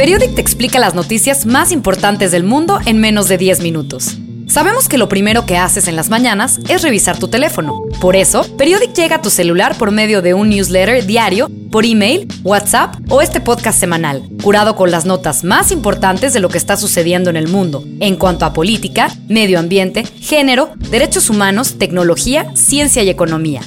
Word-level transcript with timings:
Periodic 0.00 0.34
te 0.34 0.40
explica 0.40 0.78
las 0.78 0.94
noticias 0.94 1.44
más 1.44 1.72
importantes 1.72 2.32
del 2.32 2.42
mundo 2.42 2.80
en 2.86 3.00
menos 3.00 3.28
de 3.28 3.36
10 3.36 3.60
minutos. 3.60 4.16
Sabemos 4.46 4.88
que 4.88 4.96
lo 4.96 5.10
primero 5.10 5.44
que 5.44 5.58
haces 5.58 5.88
en 5.88 5.94
las 5.94 6.08
mañanas 6.08 6.58
es 6.70 6.80
revisar 6.80 7.18
tu 7.18 7.28
teléfono. 7.28 7.82
Por 8.00 8.16
eso, 8.16 8.46
Periodic 8.56 8.94
llega 8.94 9.16
a 9.16 9.20
tu 9.20 9.28
celular 9.28 9.76
por 9.76 9.90
medio 9.90 10.22
de 10.22 10.32
un 10.32 10.48
newsletter 10.48 11.04
diario, 11.04 11.50
por 11.70 11.84
email, 11.84 12.26
WhatsApp 12.44 12.94
o 13.10 13.20
este 13.20 13.42
podcast 13.42 13.78
semanal, 13.78 14.26
curado 14.42 14.74
con 14.74 14.90
las 14.90 15.04
notas 15.04 15.44
más 15.44 15.70
importantes 15.70 16.32
de 16.32 16.40
lo 16.40 16.48
que 16.48 16.56
está 16.56 16.78
sucediendo 16.78 17.28
en 17.28 17.36
el 17.36 17.48
mundo, 17.48 17.84
en 18.00 18.16
cuanto 18.16 18.46
a 18.46 18.54
política, 18.54 19.14
medio 19.28 19.58
ambiente, 19.58 20.04
género, 20.18 20.70
derechos 20.78 21.28
humanos, 21.28 21.76
tecnología, 21.76 22.46
ciencia 22.54 23.02
y 23.02 23.10
economía. 23.10 23.60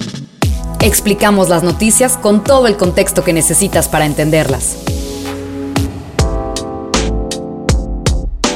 Explicamos 0.82 1.50
las 1.50 1.62
noticias 1.62 2.18
con 2.18 2.44
todo 2.44 2.66
el 2.66 2.76
contexto 2.76 3.24
que 3.24 3.34
necesitas 3.34 3.88
para 3.88 4.08
entenderlas. 4.08 4.78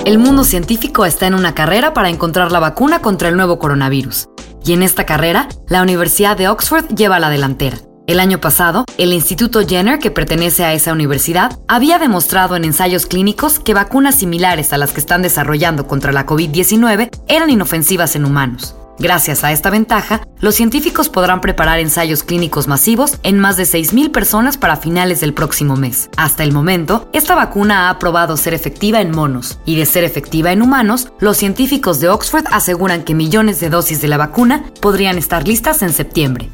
El 0.07 0.19
mundo 0.19 0.45
científico 0.45 1.05
está 1.05 1.27
en 1.27 1.33
una 1.33 1.53
carrera 1.53 1.93
para 1.93 2.07
encontrar 2.07 2.53
la 2.53 2.61
vacuna 2.61 3.01
contra 3.01 3.27
el 3.27 3.35
nuevo 3.35 3.59
coronavirus. 3.59 4.29
Y 4.63 4.71
en 4.71 4.81
esta 4.81 5.05
carrera, 5.05 5.49
la 5.67 5.81
Universidad 5.81 6.37
de 6.37 6.47
Oxford 6.47 6.87
lleva 6.95 7.19
la 7.19 7.29
delantera. 7.29 7.79
El 8.07 8.21
año 8.21 8.39
pasado, 8.39 8.85
el 8.97 9.11
Instituto 9.11 9.67
Jenner, 9.67 9.99
que 9.99 10.09
pertenece 10.09 10.63
a 10.63 10.71
esa 10.71 10.93
universidad, 10.93 11.59
había 11.67 11.99
demostrado 11.99 12.55
en 12.55 12.63
ensayos 12.63 13.05
clínicos 13.05 13.59
que 13.59 13.73
vacunas 13.73 14.15
similares 14.15 14.71
a 14.71 14.77
las 14.77 14.93
que 14.93 15.01
están 15.01 15.23
desarrollando 15.23 15.87
contra 15.87 16.13
la 16.13 16.25
COVID-19 16.25 17.09
eran 17.27 17.49
inofensivas 17.49 18.15
en 18.15 18.23
humanos. 18.23 18.77
Gracias 18.99 19.43
a 19.43 19.51
esta 19.51 19.69
ventaja, 19.69 20.21
los 20.39 20.55
científicos 20.55 21.09
podrán 21.09 21.39
preparar 21.39 21.79
ensayos 21.79 22.23
clínicos 22.23 22.67
masivos 22.67 23.19
en 23.21 23.37
más 23.37 23.55
de 23.55 23.63
6.000 23.63 24.11
personas 24.11 24.57
para 24.57 24.75
finales 24.75 25.19
del 25.19 25.35
próximo 25.35 25.75
mes. 25.75 26.09
Hasta 26.17 26.43
el 26.43 26.51
momento, 26.51 27.07
esta 27.13 27.35
vacuna 27.35 27.89
ha 27.89 27.99
probado 27.99 28.37
ser 28.37 28.55
efectiva 28.55 28.99
en 28.99 29.11
monos, 29.11 29.59
y 29.65 29.75
de 29.75 29.85
ser 29.85 30.03
efectiva 30.03 30.51
en 30.51 30.63
humanos, 30.63 31.09
los 31.19 31.37
científicos 31.37 31.99
de 31.99 32.09
Oxford 32.09 32.45
aseguran 32.51 33.03
que 33.03 33.13
millones 33.13 33.59
de 33.59 33.69
dosis 33.69 34.01
de 34.01 34.07
la 34.07 34.17
vacuna 34.17 34.63
podrían 34.81 35.19
estar 35.19 35.47
listas 35.47 35.83
en 35.83 35.93
septiembre. 35.93 36.49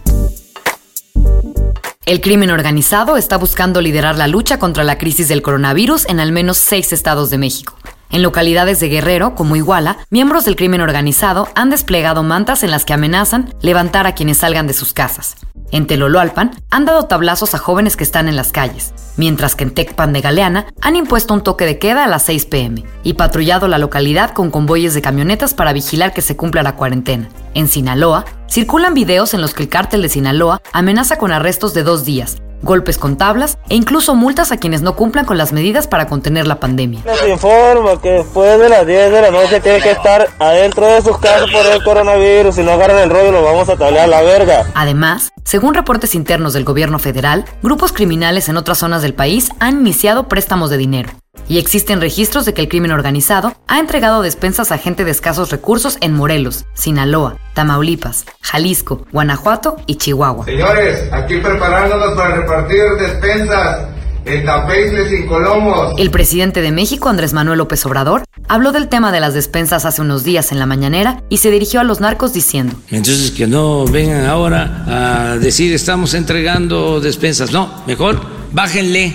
El 2.06 2.20
crimen 2.20 2.52
organizado 2.52 3.16
está 3.16 3.38
buscando 3.38 3.80
liderar 3.80 4.18
la 4.18 4.28
lucha 4.28 4.60
contra 4.60 4.84
la 4.84 4.98
crisis 4.98 5.30
del 5.30 5.42
coronavirus 5.42 6.06
en 6.10 6.20
al 6.20 6.34
menos 6.34 6.58
seis 6.58 6.92
estados 6.92 7.30
de 7.30 7.38
México. 7.38 7.78
En 8.14 8.22
localidades 8.22 8.80
de 8.80 8.90
Guerrero, 8.90 9.34
como 9.34 9.56
Iguala, 9.56 9.98
miembros 10.12 10.46
del 10.46 10.56
crimen 10.56 10.82
organizado 10.82 11.50
han 11.56 11.72
desplegado 11.72 12.22
mantas 12.22 12.62
en 12.62 12.70
las 12.70 12.86
que 12.86 12.94
amenazan 12.94 13.52
levantar 13.60 14.06
a 14.06 14.14
quienes 14.14 14.38
salgan 14.38 14.68
de 14.68 14.74
sus 14.74 14.94
casas. 14.94 15.36
En 15.72 15.88
Teloloalpan 15.88 16.52
han 16.70 16.86
dado 16.86 17.06
tablazos 17.06 17.56
a 17.56 17.58
jóvenes 17.58 17.98
que 17.98 18.04
están 18.04 18.28
en 18.28 18.36
las 18.36 18.52
calles, 18.52 18.94
mientras 19.18 19.56
que 19.56 19.64
en 19.64 19.74
Tecpan 19.74 20.14
de 20.14 20.22
Galeana 20.22 20.68
han 20.80 20.96
impuesto 20.96 21.34
un 21.34 21.42
toque 21.42 21.66
de 21.66 21.80
queda 21.80 22.04
a 22.04 22.08
las 22.08 22.22
6 22.22 22.46
pm 22.46 22.84
y 23.02 23.14
patrullado 23.14 23.68
la 23.68 23.80
localidad 23.80 24.30
con 24.30 24.52
convoyes 24.52 24.94
de 24.94 25.02
camionetas 25.02 25.56
para 25.56 25.74
vigilar 25.74 26.14
que 26.14 26.22
se 26.22 26.38
cumpla 26.38 26.62
la 26.62 26.76
cuarentena. 26.76 27.30
En 27.56 27.68
Sinaloa, 27.68 28.26
circulan 28.48 28.94
videos 28.94 29.34
en 29.34 29.42
los 29.42 29.56
que 29.56 29.64
el 29.64 29.70
cártel 29.70 30.04
de 30.04 30.10
Sinaloa 30.10 30.62
amenaza 30.72 31.18
con 31.18 31.32
arrestos 31.32 31.74
de 31.74 31.82
dos 31.82 32.06
días 32.06 32.43
golpes 32.64 32.98
con 32.98 33.18
tablas 33.18 33.58
e 33.70 33.76
incluso 33.76 34.16
multas 34.16 34.52
a 34.52 34.58
quienes 34.58 34.82
no 34.82 34.96
cumplan 34.96 35.26
con 35.26 35.38
las 35.38 35.54
medidas 35.54 35.88
para 35.88 36.08
contener 36.08 36.48
la 36.48 36.60
pandemia. 36.60 37.02
Les 37.06 37.30
informa 37.30 38.02
que 38.02 38.12
después 38.12 38.60
de 38.60 38.70
las 38.70 38.88
10 38.88 39.12
de 39.12 39.22
la 39.22 39.32
noche 39.32 39.60
tiene 39.60 39.82
que 39.82 39.92
estar 39.92 40.28
adentro 40.40 40.88
de 40.88 41.02
sus 41.02 41.18
casas 41.20 41.50
por 41.52 41.66
el 41.66 41.84
coronavirus. 41.84 42.56
Si 42.56 42.64
no 42.64 42.72
agarran 42.72 43.00
el 43.00 43.10
rollo, 43.10 43.32
lo 43.32 43.44
vamos 43.44 43.70
a 43.70 43.76
tablear 43.76 44.10
la 44.10 44.22
verga. 44.22 44.66
Además, 44.74 45.32
según 45.44 45.74
reportes 45.74 46.16
internos 46.16 46.54
del 46.54 46.64
gobierno 46.64 47.00
federal, 47.00 47.46
grupos 47.62 47.92
criminales 47.92 48.50
en 48.50 48.58
otras 48.58 48.80
zonas 48.80 49.02
del 49.02 49.14
país 49.14 49.50
han 49.60 49.82
iniciado 49.82 50.28
préstamos 50.28 50.70
de 50.70 50.78
dinero 50.78 51.23
y 51.48 51.58
existen 51.58 52.02
registros 52.02 52.46
de 52.46 52.54
que 52.54 52.62
el 52.62 52.70
crimen 52.70 52.92
organizado 52.92 53.56
ha 53.68 53.80
entregado 53.80 54.22
despensas 54.22 54.72
a 54.72 54.78
gente 54.78 55.04
de 55.06 55.12
escasos 55.12 55.52
recursos 55.52 55.98
en 56.02 56.14
Morelos, 56.14 56.66
Sinaloa, 56.74 57.38
Tamaulipas, 57.54 58.26
Jalisco, 58.42 59.06
Guanajuato 59.12 59.78
y 59.88 59.96
Chihuahua. 59.96 60.46
Señores, 60.46 61.12
aquí 61.12 61.38
preparándonos 61.38 62.14
para 62.16 62.36
repartir 62.36 62.82
despensas 63.00 63.88
en 64.26 64.46
Tapeisles 64.46 65.12
y 65.12 65.26
Colomos. 65.26 65.94
El 65.98 66.12
presidente 66.12 66.62
de 66.62 66.72
México, 66.72 67.10
Andrés 67.10 67.34
Manuel 67.34 67.58
López 67.58 67.86
Obrador, 67.86 68.24
habló 68.48 68.72
del 68.72 68.88
tema 68.88 69.12
de 69.12 69.20
las 69.20 69.34
despensas 69.34 69.86
hace 69.86 70.02
unos 70.02 70.24
días 70.24 70.52
en 70.52 70.60
la 70.60 70.66
mañanera 70.66 71.22
y 71.30 71.38
se 71.38 71.52
dirigió 71.52 71.82
a 71.82 71.84
los 71.84 72.00
narcos 72.00 72.34
diciendo: 72.34 72.76
Entonces 72.90 73.32
que 73.32 73.48
no 73.48 73.86
vengan 73.86 74.26
ahora 74.26 74.86
a 74.88 75.38
decir 75.38 75.74
estamos 75.74 76.14
entregando 76.14 77.02
despensas. 77.02 77.52
No, 77.52 77.84
mejor 77.86 78.22
bájenle. 78.52 79.14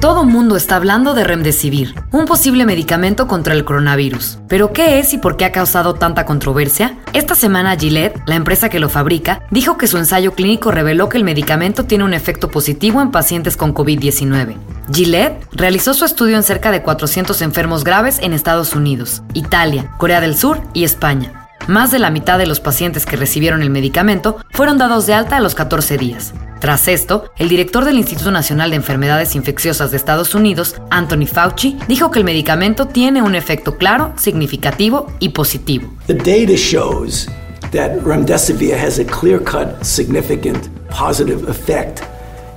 Todo 0.00 0.24
mundo 0.24 0.56
está 0.56 0.76
hablando 0.76 1.12
de 1.12 1.24
Remdesivir, 1.24 1.94
un 2.10 2.24
posible 2.24 2.64
medicamento 2.64 3.26
contra 3.26 3.52
el 3.52 3.66
coronavirus. 3.66 4.38
¿Pero 4.48 4.72
qué 4.72 4.98
es 4.98 5.12
y 5.12 5.18
por 5.18 5.36
qué 5.36 5.44
ha 5.44 5.52
causado 5.52 5.92
tanta 5.92 6.24
controversia? 6.24 6.96
Esta 7.12 7.34
semana 7.34 7.76
Gillette, 7.76 8.18
la 8.24 8.36
empresa 8.36 8.70
que 8.70 8.80
lo 8.80 8.88
fabrica, 8.88 9.42
dijo 9.50 9.76
que 9.76 9.86
su 9.86 9.98
ensayo 9.98 10.32
clínico 10.32 10.70
reveló 10.70 11.10
que 11.10 11.18
el 11.18 11.24
medicamento 11.24 11.84
tiene 11.84 12.04
un 12.04 12.14
efecto 12.14 12.48
positivo 12.48 13.02
en 13.02 13.10
pacientes 13.10 13.58
con 13.58 13.74
COVID-19. 13.74 14.56
Gillette 14.90 15.46
realizó 15.52 15.92
su 15.92 16.06
estudio 16.06 16.36
en 16.36 16.44
cerca 16.44 16.70
de 16.70 16.80
400 16.80 17.42
enfermos 17.42 17.84
graves 17.84 18.20
en 18.22 18.32
Estados 18.32 18.74
Unidos, 18.74 19.22
Italia, 19.34 19.90
Corea 19.98 20.22
del 20.22 20.34
Sur 20.34 20.62
y 20.72 20.84
España. 20.84 21.46
Más 21.68 21.90
de 21.90 21.98
la 21.98 22.08
mitad 22.08 22.38
de 22.38 22.46
los 22.46 22.58
pacientes 22.58 23.04
que 23.04 23.16
recibieron 23.16 23.60
el 23.60 23.68
medicamento 23.68 24.38
fueron 24.48 24.78
dados 24.78 25.04
de 25.06 25.12
alta 25.12 25.36
a 25.36 25.40
los 25.40 25.54
14 25.54 25.98
días. 25.98 26.32
Tras 26.60 26.88
esto, 26.88 27.24
el 27.38 27.48
director 27.48 27.86
del 27.86 27.96
Instituto 27.96 28.30
Nacional 28.30 28.68
de 28.68 28.76
Enfermedades 28.76 29.34
Infecciosas 29.34 29.90
de 29.90 29.96
Estados 29.96 30.34
Unidos, 30.34 30.76
Anthony 30.90 31.26
Fauci, 31.26 31.78
dijo 31.88 32.10
que 32.10 32.18
el 32.18 32.24
medicamento 32.26 32.86
tiene 32.86 33.22
un 33.22 33.34
efecto 33.34 33.78
claro, 33.78 34.12
significativo 34.18 35.06
y 35.20 35.30
positivo. 35.30 35.90
The 36.06 36.14
data 36.14 36.56
shows 36.56 37.26
that 37.72 38.02
remdesivir 38.04 38.74
has 38.74 38.98
a 38.98 39.04
clear-cut, 39.04 39.82
significant 39.82 40.68
positive 40.90 41.48
effect 41.48 42.02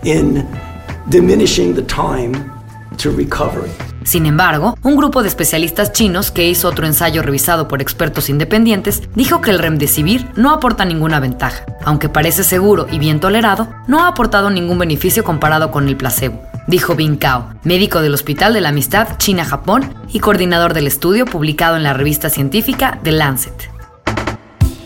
in 0.04 0.46
diminishing 1.10 1.74
the 1.74 1.84
time 1.84 2.34
to 2.98 3.10
recovery. 3.10 3.72
Sin 4.04 4.26
embargo, 4.26 4.78
un 4.84 4.96
grupo 4.96 5.22
de 5.22 5.30
especialistas 5.30 5.94
chinos 5.94 6.32
que 6.32 6.48
hizo 6.48 6.68
otro 6.68 6.86
ensayo 6.86 7.22
revisado 7.22 7.68
por 7.68 7.82
expertos 7.82 8.30
independientes 8.30 9.04
dijo 9.16 9.42
que 9.42 9.52
el 9.52 9.60
remdesivir 9.60 10.28
no 10.36 10.52
aporta 10.52 10.86
ninguna 10.86 11.20
ventaja. 11.20 11.66
Aunque 11.86 12.10
parece 12.10 12.44
seguro 12.44 12.88
y 12.92 13.00
bien 13.00 13.20
tolerado, 13.20 13.68
no 13.88 14.04
ha 14.04 14.08
aportado 14.08 14.50
ningún 14.50 14.80
beneficio 14.80 15.24
comparado 15.24 15.72
con 15.72 15.88
el 15.88 15.98
placebo, 15.98 16.42
dijo 16.68 16.96
Bin 16.96 17.18
Cao, 17.18 17.54
médico 17.64 18.02
del 18.02 18.14
Hospital 18.14 18.54
de 18.54 18.62
la 18.62 18.70
Amistad 18.70 19.18
China-Japón 19.18 19.94
y 20.12 20.20
coordinador 20.20 20.74
del 20.74 20.88
estudio 20.88 21.26
publicado 21.26 21.78
en 21.78 21.84
la 21.84 21.94
revista 21.94 22.30
científica 22.30 23.00
The 23.04 23.12
Lancet. 23.12 23.70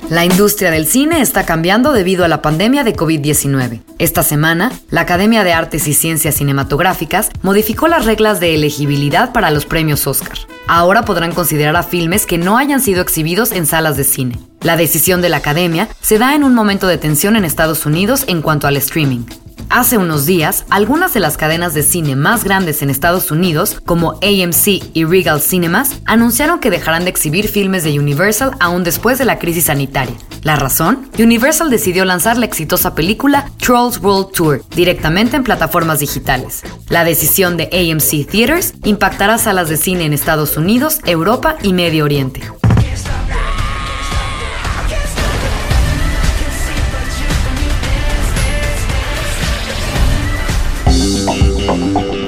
La 0.09 0.23
industria 0.23 0.71
del 0.71 0.87
cine 0.87 1.19
está 1.19 1.45
cambiando 1.45 1.91
debido 1.91 2.23
a 2.23 2.29
la 2.29 2.41
pandemia 2.41 2.85
de 2.85 2.95
COVID-19. 2.95 3.81
Esta 3.99 4.23
semana, 4.23 4.71
la 4.89 5.01
Academia 5.01 5.43
de 5.43 5.51
Artes 5.51 5.85
y 5.85 5.93
Ciencias 5.93 6.35
Cinematográficas 6.35 7.29
modificó 7.41 7.89
las 7.89 8.05
reglas 8.05 8.39
de 8.39 8.55
elegibilidad 8.55 9.33
para 9.33 9.51
los 9.51 9.65
premios 9.65 10.07
Oscar. 10.07 10.37
Ahora 10.65 11.03
podrán 11.03 11.33
considerar 11.33 11.75
a 11.75 11.83
filmes 11.83 12.25
que 12.25 12.37
no 12.37 12.57
hayan 12.57 12.79
sido 12.79 13.01
exhibidos 13.01 13.51
en 13.51 13.65
salas 13.65 13.97
de 13.97 14.05
cine. 14.05 14.39
La 14.61 14.77
decisión 14.77 15.21
de 15.21 15.27
la 15.27 15.37
Academia 15.37 15.89
se 15.99 16.17
da 16.17 16.35
en 16.35 16.45
un 16.45 16.55
momento 16.55 16.87
de 16.87 16.97
tensión 16.97 17.35
en 17.35 17.43
Estados 17.43 17.85
Unidos 17.85 18.23
en 18.29 18.41
cuanto 18.41 18.65
al 18.67 18.77
streaming. 18.77 19.25
Hace 19.69 19.97
unos 19.97 20.25
días, 20.25 20.65
algunas 20.69 21.13
de 21.13 21.19
las 21.19 21.35
cadenas 21.35 21.73
de 21.73 21.83
cine 21.83 22.15
más 22.15 22.45
grandes 22.45 22.81
en 22.81 22.89
Estados 22.89 23.31
Unidos, 23.31 23.81
como 23.85 24.13
AMC 24.23 24.81
y 24.93 25.03
Regal 25.03 25.41
Cinemas, 25.41 25.99
anunciaron 26.05 26.59
que 26.59 26.69
dejarán 26.69 27.03
de 27.03 27.09
exhibir 27.09 27.49
filmes 27.49 27.83
de 27.83 27.99
Universal 27.99 28.51
aún 28.61 28.85
después 28.85 29.17
de 29.17 29.25
la 29.25 29.39
crisis 29.39 29.65
sanitaria. 29.65 30.15
¿La 30.43 30.55
razón? 30.55 31.09
Universal 31.19 31.69
decidió 31.69 32.05
lanzar 32.05 32.37
la 32.37 32.45
exitosa 32.45 32.95
película 32.95 33.51
Trolls 33.57 33.99
World 34.01 34.31
Tour 34.31 34.63
directamente 34.73 35.35
en 35.35 35.43
plataformas 35.43 35.99
digitales. 35.99 36.63
La 36.87 37.03
decisión 37.03 37.57
de 37.57 37.65
AMC 37.65 38.25
Theaters 38.25 38.73
impactará 38.85 39.37
salas 39.37 39.67
de 39.67 39.75
cine 39.75 40.05
en 40.05 40.13
Estados 40.13 40.55
Unidos, 40.55 40.99
Europa 41.05 41.57
y 41.61 41.73
Medio 41.73 42.05
Oriente. 42.05 42.41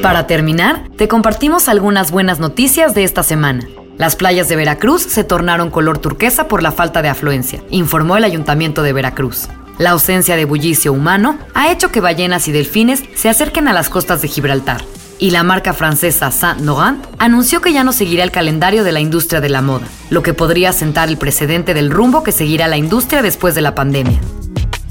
Para 0.02 0.28
terminar, 0.28 0.84
te 0.98 1.08
compartimos 1.08 1.68
algunas 1.68 2.12
buenas 2.12 2.40
noticias 2.40 2.94
de 2.94 3.04
esta 3.04 3.24
semana. 3.24 3.68
Las 3.98 4.16
playas 4.16 4.48
de 4.48 4.56
Veracruz 4.56 5.04
se 5.04 5.26
tornaron 5.26 5.72
color 5.72 5.98
turquesa 5.98 6.48
por 6.48 6.64
la 6.64 6.72
falta 6.72 7.02
de 7.02 7.10
afluencia, 7.10 7.62
informó 7.70 8.16
el 8.16 8.24
Ayuntamiento 8.24 8.82
de 8.82 8.94
Veracruz. 8.94 9.50
La 9.78 9.92
ausencia 9.92 10.36
de 10.36 10.46
bullicio 10.46 10.94
humano 10.94 11.38
ha 11.54 11.72
hecho 11.72 11.92
que 11.92 12.00
ballenas 12.00 12.48
y 12.48 12.52
delfines 12.52 13.04
se 13.16 13.30
acerquen 13.30 13.68
a 13.68 13.74
las 13.74 13.90
costas 13.90 14.22
de 14.22 14.28
Gibraltar. 14.30 14.84
Y 15.20 15.32
la 15.32 15.44
marca 15.44 15.74
francesa 15.74 16.32
Saint 16.32 16.62
Laurent 16.62 17.06
anunció 17.18 17.60
que 17.60 17.74
ya 17.74 17.84
no 17.84 17.92
seguirá 17.92 18.24
el 18.24 18.32
calendario 18.32 18.86
de 18.86 18.94
la 18.94 19.02
industria 19.02 19.42
de 19.42 19.50
la 19.50 19.62
moda, 19.62 19.86
lo 20.10 20.24
que 20.24 20.34
podría 20.34 20.72
sentar 20.72 21.10
el 21.10 21.18
precedente 21.18 21.74
del 21.74 21.92
rumbo 21.92 22.24
que 22.24 22.32
seguirá 22.32 22.70
la 22.70 22.78
industria 22.78 23.22
después 23.22 23.54
de 23.54 23.62
la 23.62 23.76
pandemia. 23.76 24.20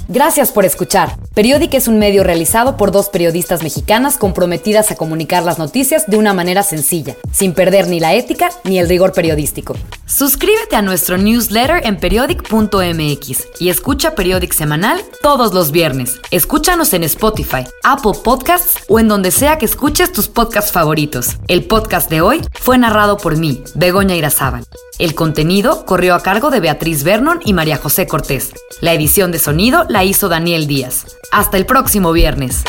Gracias 0.08 0.52
por 0.52 0.66
escuchar. 0.66 1.16
Periodic 1.38 1.74
es 1.74 1.86
un 1.86 2.00
medio 2.00 2.24
realizado 2.24 2.76
por 2.76 2.90
dos 2.90 3.10
periodistas 3.10 3.62
mexicanas 3.62 4.18
comprometidas 4.18 4.90
a 4.90 4.96
comunicar 4.96 5.44
las 5.44 5.56
noticias 5.56 6.08
de 6.08 6.16
una 6.16 6.34
manera 6.34 6.64
sencilla, 6.64 7.14
sin 7.30 7.54
perder 7.54 7.86
ni 7.86 8.00
la 8.00 8.12
ética 8.14 8.50
ni 8.64 8.80
el 8.80 8.88
rigor 8.88 9.12
periodístico. 9.12 9.76
Suscríbete 10.04 10.74
a 10.74 10.82
nuestro 10.82 11.16
newsletter 11.16 11.86
en 11.86 12.00
periodic.mx 12.00 13.60
y 13.60 13.68
escucha 13.68 14.16
Periodic 14.16 14.52
semanal 14.52 15.00
todos 15.22 15.54
los 15.54 15.70
viernes. 15.70 16.20
Escúchanos 16.32 16.92
en 16.92 17.04
Spotify, 17.04 17.64
Apple 17.84 18.18
Podcasts 18.24 18.74
o 18.88 18.98
en 18.98 19.06
donde 19.06 19.30
sea 19.30 19.58
que 19.58 19.66
escuches 19.66 20.12
tus 20.12 20.26
podcasts 20.26 20.72
favoritos. 20.72 21.36
El 21.46 21.66
podcast 21.66 22.10
de 22.10 22.20
hoy 22.20 22.40
fue 22.54 22.78
narrado 22.78 23.16
por 23.16 23.36
mí, 23.36 23.62
Begoña 23.76 24.16
Irazábal. 24.16 24.64
El 24.98 25.14
contenido 25.14 25.84
corrió 25.86 26.16
a 26.16 26.22
cargo 26.22 26.50
de 26.50 26.58
Beatriz 26.58 27.04
Vernon 27.04 27.38
y 27.44 27.52
María 27.52 27.76
José 27.76 28.08
Cortés. 28.08 28.52
La 28.80 28.92
edición 28.92 29.30
de 29.30 29.38
sonido 29.38 29.84
la 29.88 30.02
hizo 30.02 30.28
Daniel 30.28 30.66
Díaz. 30.66 31.16
Hasta 31.30 31.56
el 31.56 31.66
próximo 31.66 32.10
viernes. 32.10 32.64